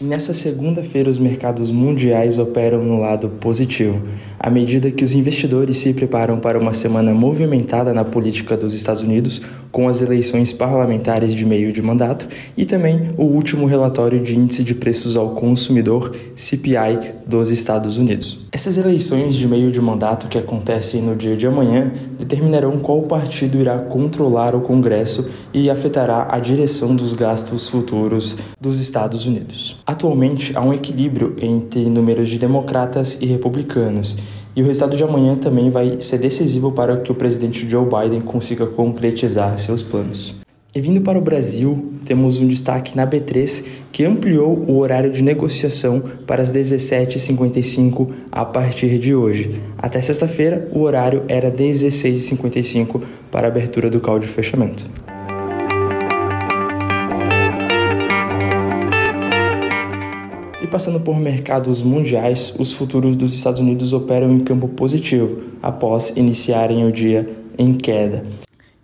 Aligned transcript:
Nessa 0.00 0.32
segunda-feira, 0.32 1.10
os 1.10 1.18
mercados 1.18 1.70
mundiais 1.70 2.38
operam 2.38 2.84
no 2.84 2.98
lado 2.98 3.28
positivo, 3.40 4.02
à 4.38 4.50
medida 4.50 4.90
que 4.90 5.04
os 5.04 5.14
investidores 5.14 5.76
se 5.78 5.92
preparam 5.92 6.38
para 6.38 6.58
uma 6.58 6.72
semana 6.72 7.12
movimentada 7.12 7.92
na 7.92 8.04
política 8.04 8.56
dos 8.56 8.74
Estados 8.74 9.02
Unidos, 9.02 9.42
com 9.70 9.88
as 9.88 10.00
eleições 10.00 10.52
parlamentares 10.52 11.34
de 11.34 11.44
meio 11.44 11.72
de 11.72 11.82
mandato 11.82 12.28
e 12.56 12.64
também 12.64 13.10
o 13.16 13.24
último 13.24 13.66
relatório 13.66 14.20
de 14.20 14.36
índice 14.36 14.62
de 14.62 14.74
preços 14.74 15.16
ao 15.16 15.34
consumidor, 15.34 16.14
CPI, 16.34 17.12
dos 17.26 17.50
Estados 17.50 17.98
Unidos. 17.98 18.46
Essas 18.50 18.78
eleições 18.78 19.34
de 19.34 19.46
meio 19.46 19.70
de 19.70 19.80
mandato 19.80 20.28
que 20.28 20.38
acontecem 20.38 21.02
no 21.02 21.14
dia 21.14 21.36
de 21.36 21.46
amanhã 21.46 21.92
determinarão 22.28 22.78
qual 22.78 23.00
partido 23.02 23.58
irá 23.58 23.78
controlar 23.78 24.54
o 24.54 24.60
Congresso 24.60 25.30
e 25.52 25.70
afetará 25.70 26.28
a 26.30 26.38
direção 26.38 26.94
dos 26.94 27.14
gastos 27.14 27.66
futuros 27.68 28.36
dos 28.60 28.78
Estados 28.78 29.26
Unidos. 29.26 29.78
Atualmente 29.86 30.54
há 30.54 30.60
um 30.60 30.74
equilíbrio 30.74 31.34
entre 31.40 31.88
números 31.88 32.28
de 32.28 32.38
democratas 32.38 33.16
e 33.18 33.24
republicanos, 33.24 34.18
e 34.54 34.62
o 34.62 34.66
resultado 34.66 34.94
de 34.94 35.04
amanhã 35.04 35.36
também 35.36 35.70
vai 35.70 36.00
ser 36.00 36.18
decisivo 36.18 36.70
para 36.70 36.98
que 36.98 37.10
o 37.10 37.14
presidente 37.14 37.68
Joe 37.68 37.86
Biden 37.86 38.20
consiga 38.20 38.66
concretizar 38.66 39.58
seus 39.58 39.82
planos. 39.82 40.34
E 40.74 40.80
vindo 40.82 41.00
para 41.00 41.18
o 41.18 41.22
Brasil, 41.22 41.94
temos 42.08 42.40
um 42.40 42.48
destaque 42.48 42.96
na 42.96 43.06
B3 43.06 43.62
que 43.92 44.02
ampliou 44.02 44.64
o 44.66 44.78
horário 44.78 45.12
de 45.12 45.22
negociação 45.22 46.02
para 46.26 46.40
as 46.40 46.50
17h55 46.50 48.08
a 48.32 48.46
partir 48.46 48.98
de 48.98 49.14
hoje. 49.14 49.60
Até 49.76 50.00
sexta-feira, 50.00 50.70
o 50.72 50.80
horário 50.80 51.22
era 51.28 51.50
16h55 51.50 53.02
para 53.30 53.46
a 53.46 53.50
abertura 53.50 53.90
do 53.90 54.00
call 54.00 54.18
de 54.18 54.26
fechamento. 54.26 54.88
E 60.62 60.66
passando 60.66 61.00
por 61.00 61.20
mercados 61.20 61.82
mundiais, 61.82 62.56
os 62.58 62.72
futuros 62.72 63.16
dos 63.16 63.34
Estados 63.34 63.60
Unidos 63.60 63.92
operam 63.92 64.30
em 64.30 64.40
campo 64.40 64.66
positivo 64.66 65.42
após 65.62 66.14
iniciarem 66.16 66.86
o 66.86 66.90
dia 66.90 67.28
em 67.58 67.74
queda. 67.74 68.22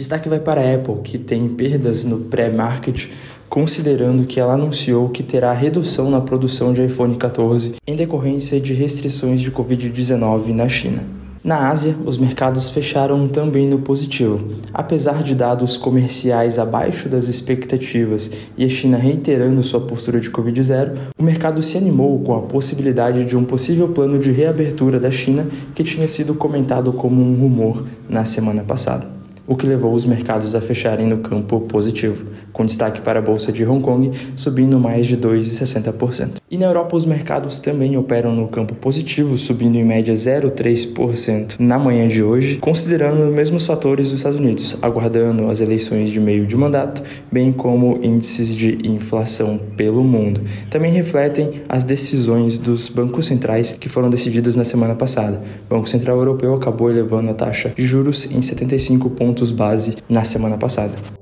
Destaque 0.00 0.30
vai 0.30 0.40
para 0.40 0.62
a 0.62 0.74
Apple, 0.76 1.02
que 1.04 1.18
tem 1.18 1.46
perdas 1.46 2.06
no 2.06 2.20
pré-market, 2.20 3.10
considerando 3.50 4.24
que 4.24 4.40
ela 4.40 4.54
anunciou 4.54 5.10
que 5.10 5.22
terá 5.22 5.52
redução 5.52 6.10
na 6.10 6.22
produção 6.22 6.72
de 6.72 6.82
iPhone 6.82 7.16
14 7.16 7.74
em 7.86 7.94
decorrência 7.94 8.58
de 8.58 8.72
restrições 8.72 9.42
de 9.42 9.52
Covid-19 9.52 10.54
na 10.54 10.70
China. 10.70 11.04
Na 11.44 11.68
Ásia, 11.68 11.94
os 12.06 12.16
mercados 12.16 12.70
fecharam 12.70 13.28
também 13.28 13.68
no 13.68 13.80
positivo. 13.80 14.48
Apesar 14.72 15.22
de 15.22 15.34
dados 15.34 15.76
comerciais 15.76 16.58
abaixo 16.58 17.06
das 17.06 17.28
expectativas 17.28 18.30
e 18.56 18.64
a 18.64 18.70
China 18.70 18.96
reiterando 18.96 19.62
sua 19.62 19.82
postura 19.82 20.18
de 20.18 20.30
Covid-0, 20.30 20.96
o 21.18 21.22
mercado 21.22 21.62
se 21.62 21.76
animou 21.76 22.20
com 22.20 22.34
a 22.34 22.40
possibilidade 22.40 23.26
de 23.26 23.36
um 23.36 23.44
possível 23.44 23.88
plano 23.88 24.18
de 24.18 24.32
reabertura 24.32 24.98
da 24.98 25.10
China 25.10 25.46
que 25.74 25.84
tinha 25.84 26.08
sido 26.08 26.34
comentado 26.34 26.90
como 26.90 27.20
um 27.20 27.34
rumor 27.34 27.84
na 28.08 28.24
semana 28.24 28.64
passada 28.64 29.19
o 29.50 29.56
que 29.56 29.66
levou 29.66 29.92
os 29.92 30.06
mercados 30.06 30.54
a 30.54 30.60
fecharem 30.60 31.08
no 31.08 31.18
campo 31.18 31.60
positivo, 31.62 32.24
com 32.52 32.64
destaque 32.64 33.00
para 33.00 33.18
a 33.18 33.22
bolsa 33.22 33.50
de 33.50 33.66
Hong 33.66 33.82
Kong 33.82 34.12
subindo 34.36 34.78
mais 34.78 35.08
de 35.08 35.16
2,60%. 35.16 36.39
E 36.50 36.58
na 36.58 36.66
Europa 36.66 36.96
os 36.96 37.06
mercados 37.06 37.60
também 37.60 37.96
operam 37.96 38.34
no 38.34 38.48
campo 38.48 38.74
positivo, 38.74 39.38
subindo 39.38 39.76
em 39.76 39.84
média 39.84 40.12
0,3% 40.12 41.54
na 41.60 41.78
manhã 41.78 42.08
de 42.08 42.24
hoje, 42.24 42.56
considerando 42.56 43.22
os 43.22 43.32
mesmos 43.32 43.64
fatores 43.64 44.08
dos 44.08 44.18
Estados 44.18 44.40
Unidos, 44.40 44.76
aguardando 44.82 45.48
as 45.48 45.60
eleições 45.60 46.10
de 46.10 46.18
meio 46.18 46.44
de 46.44 46.56
mandato, 46.56 47.04
bem 47.30 47.52
como 47.52 48.00
índices 48.02 48.52
de 48.52 48.84
inflação 48.84 49.60
pelo 49.76 50.02
mundo. 50.02 50.40
Também 50.68 50.92
refletem 50.92 51.62
as 51.68 51.84
decisões 51.84 52.58
dos 52.58 52.88
bancos 52.88 53.26
centrais 53.26 53.70
que 53.70 53.88
foram 53.88 54.10
decididas 54.10 54.56
na 54.56 54.64
semana 54.64 54.96
passada. 54.96 55.40
O 55.66 55.72
Banco 55.72 55.88
Central 55.88 56.16
Europeu 56.16 56.52
acabou 56.52 56.90
elevando 56.90 57.30
a 57.30 57.34
taxa 57.34 57.72
de 57.76 57.86
juros 57.86 58.28
em 58.28 58.42
75 58.42 59.08
pontos 59.10 59.52
base 59.52 59.94
na 60.08 60.24
semana 60.24 60.58
passada. 60.58 61.19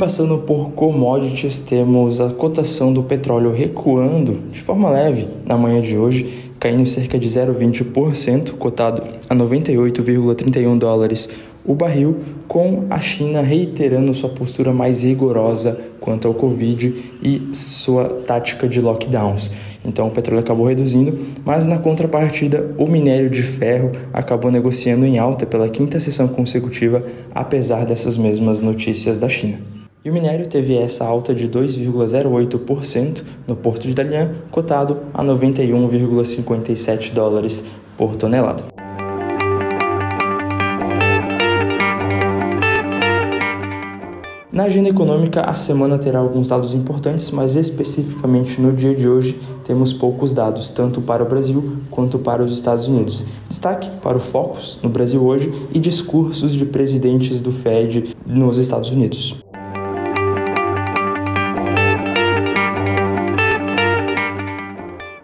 Passando 0.00 0.38
por 0.38 0.70
commodities, 0.70 1.60
temos 1.60 2.22
a 2.22 2.30
cotação 2.30 2.90
do 2.90 3.02
petróleo 3.02 3.52
recuando 3.52 4.40
de 4.50 4.58
forma 4.58 4.88
leve 4.88 5.28
na 5.44 5.58
manhã 5.58 5.78
de 5.78 5.94
hoje, 5.94 6.50
caindo 6.58 6.86
cerca 6.86 7.18
de 7.18 7.28
0,20%, 7.28 8.52
cotado 8.52 9.02
a 9.28 9.34
98,31 9.34 10.78
dólares 10.78 11.28
o 11.62 11.74
barril, 11.74 12.16
com 12.48 12.86
a 12.88 12.98
China 12.98 13.42
reiterando 13.42 14.14
sua 14.14 14.30
postura 14.30 14.72
mais 14.72 15.02
rigorosa 15.02 15.78
quanto 16.00 16.26
ao 16.26 16.32
Covid 16.32 16.94
e 17.22 17.50
sua 17.52 18.08
tática 18.08 18.66
de 18.66 18.80
lockdowns. 18.80 19.52
Então 19.84 20.08
o 20.08 20.10
petróleo 20.10 20.40
acabou 20.40 20.66
reduzindo, 20.66 21.18
mas 21.44 21.66
na 21.66 21.76
contrapartida, 21.76 22.74
o 22.78 22.86
minério 22.86 23.28
de 23.28 23.42
ferro 23.42 23.92
acabou 24.14 24.50
negociando 24.50 25.04
em 25.04 25.18
alta 25.18 25.44
pela 25.44 25.68
quinta 25.68 26.00
sessão 26.00 26.26
consecutiva, 26.26 27.04
apesar 27.34 27.84
dessas 27.84 28.16
mesmas 28.16 28.62
notícias 28.62 29.18
da 29.18 29.28
China. 29.28 29.79
E 30.02 30.08
o 30.08 30.14
minério 30.14 30.46
teve 30.46 30.74
essa 30.78 31.04
alta 31.04 31.34
de 31.34 31.46
2,08% 31.46 33.22
no 33.46 33.54
porto 33.54 33.86
de 33.86 33.92
Dalian, 33.94 34.32
cotado 34.50 35.00
a 35.12 35.22
91,57 35.22 37.12
dólares 37.12 37.66
por 37.98 38.16
tonelada. 38.16 38.64
Na 44.50 44.64
agenda 44.64 44.88
econômica, 44.88 45.42
a 45.42 45.52
semana 45.52 45.98
terá 45.98 46.18
alguns 46.18 46.48
dados 46.48 46.74
importantes, 46.74 47.30
mas 47.30 47.54
especificamente 47.54 48.58
no 48.58 48.72
dia 48.72 48.94
de 48.94 49.06
hoje 49.06 49.38
temos 49.64 49.92
poucos 49.92 50.32
dados, 50.32 50.70
tanto 50.70 51.02
para 51.02 51.22
o 51.22 51.28
Brasil 51.28 51.76
quanto 51.90 52.18
para 52.18 52.42
os 52.42 52.52
Estados 52.52 52.88
Unidos. 52.88 53.24
Destaque 53.48 53.88
para 54.02 54.16
o 54.16 54.20
Focus 54.20 54.80
no 54.82 54.88
Brasil 54.88 55.22
hoje 55.22 55.52
e 55.74 55.78
discursos 55.78 56.54
de 56.54 56.64
presidentes 56.64 57.40
do 57.42 57.52
Fed 57.52 58.16
nos 58.26 58.56
Estados 58.56 58.90
Unidos. 58.90 59.49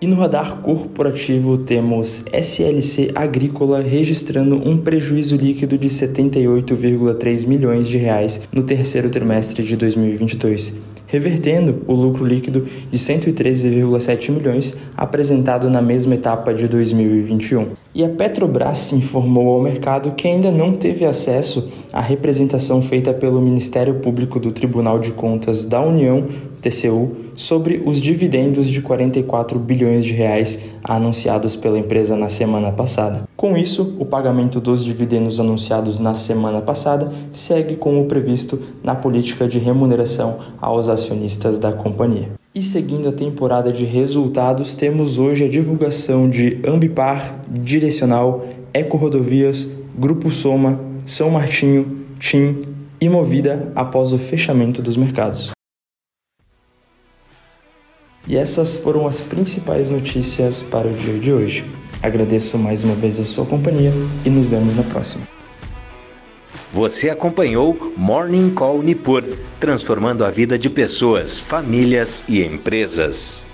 E 0.06 0.08
no 0.08 0.14
radar 0.14 0.58
corporativo 0.58 1.58
temos 1.58 2.24
SLC 2.32 3.10
Agrícola 3.12 3.80
registrando 3.80 4.54
um 4.54 4.78
prejuízo 4.78 5.34
líquido 5.34 5.76
de 5.76 5.88
78,3 5.88 7.44
milhões 7.44 7.88
de 7.88 7.98
reais 7.98 8.42
no 8.52 8.62
terceiro 8.62 9.10
trimestre 9.10 9.64
de 9.64 9.76
2022, 9.76 10.78
revertendo 11.08 11.82
o 11.88 11.92
lucro 11.92 12.24
líquido 12.24 12.66
de 12.88 12.96
113,7 12.96 14.30
milhões 14.30 14.76
apresentado 14.96 15.68
na 15.68 15.82
mesma 15.82 16.14
etapa 16.14 16.54
de 16.54 16.68
2021. 16.68 17.70
E 17.92 18.04
a 18.04 18.08
Petrobras 18.08 18.92
informou 18.92 19.56
ao 19.56 19.60
mercado 19.60 20.12
que 20.12 20.28
ainda 20.28 20.52
não 20.52 20.72
teve 20.72 21.04
acesso 21.04 21.68
à 21.92 22.00
representação 22.00 22.80
feita 22.80 23.12
pelo 23.12 23.40
Ministério 23.40 23.94
Público 23.94 24.38
do 24.38 24.52
Tribunal 24.52 25.00
de 25.00 25.10
Contas 25.10 25.64
da 25.64 25.80
União 25.80 26.24
TCU, 26.70 27.16
sobre 27.34 27.82
os 27.84 28.00
dividendos 28.00 28.68
de 28.68 28.82
44 28.82 29.58
bilhões 29.58 30.04
de 30.04 30.12
reais 30.12 30.58
anunciados 30.82 31.54
pela 31.54 31.78
empresa 31.78 32.16
na 32.16 32.28
semana 32.28 32.72
passada. 32.72 33.28
Com 33.36 33.56
isso, 33.56 33.96
o 33.98 34.04
pagamento 34.04 34.60
dos 34.60 34.84
dividendos 34.84 35.38
anunciados 35.38 35.98
na 35.98 36.14
semana 36.14 36.60
passada 36.60 37.12
segue 37.32 37.76
com 37.76 38.00
o 38.00 38.06
previsto 38.06 38.60
na 38.82 38.94
política 38.94 39.46
de 39.46 39.58
remuneração 39.58 40.38
aos 40.60 40.88
acionistas 40.88 41.58
da 41.58 41.72
companhia. 41.72 42.30
E 42.54 42.62
seguindo 42.62 43.08
a 43.08 43.12
temporada 43.12 43.70
de 43.70 43.84
resultados, 43.84 44.74
temos 44.74 45.18
hoje 45.18 45.44
a 45.44 45.48
divulgação 45.48 46.28
de 46.28 46.58
Ambipar, 46.66 47.40
Direcional, 47.50 48.46
Eco 48.72 48.96
Rodovias, 48.96 49.76
Grupo 49.96 50.30
Soma, 50.30 50.80
São 51.04 51.30
Martinho, 51.30 52.06
TIM 52.18 52.62
e 53.00 53.08
Movida 53.08 53.70
após 53.74 54.12
o 54.12 54.18
fechamento 54.18 54.80
dos 54.80 54.96
mercados. 54.96 55.55
E 58.26 58.36
essas 58.36 58.76
foram 58.76 59.06
as 59.06 59.20
principais 59.20 59.90
notícias 59.90 60.62
para 60.62 60.88
o 60.88 60.92
dia 60.92 61.18
de 61.18 61.32
hoje. 61.32 61.64
Agradeço 62.02 62.58
mais 62.58 62.82
uma 62.82 62.94
vez 62.94 63.18
a 63.20 63.24
sua 63.24 63.46
companhia 63.46 63.92
e 64.24 64.30
nos 64.30 64.46
vemos 64.46 64.74
na 64.74 64.82
próxima. 64.82 65.26
Você 66.72 67.08
acompanhou 67.08 67.94
Morning 67.96 68.50
Call 68.50 68.82
Nipur, 68.82 69.22
transformando 69.60 70.24
a 70.24 70.30
vida 70.30 70.58
de 70.58 70.68
pessoas, 70.68 71.38
famílias 71.38 72.24
e 72.28 72.42
empresas. 72.42 73.45